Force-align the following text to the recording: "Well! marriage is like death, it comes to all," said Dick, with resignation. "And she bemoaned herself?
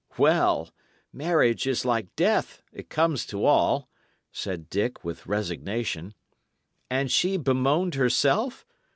"Well! 0.17 0.71
marriage 1.13 1.67
is 1.67 1.85
like 1.85 2.15
death, 2.15 2.63
it 2.73 2.89
comes 2.89 3.23
to 3.27 3.45
all," 3.45 3.87
said 4.31 4.67
Dick, 4.67 5.03
with 5.03 5.27
resignation. 5.27 6.15
"And 6.89 7.11
she 7.11 7.37
bemoaned 7.37 7.93
herself? 7.93 8.65